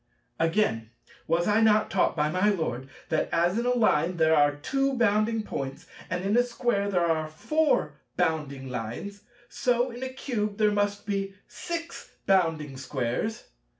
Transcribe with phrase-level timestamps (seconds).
[0.39, 0.89] Again,
[1.27, 4.97] was I not taught by my Lord that as in a Line there are two
[4.97, 10.57] bounding Points, and in a Square there are four bounding Lines, so in a Cube
[10.57, 13.43] there must be six bounding Squares?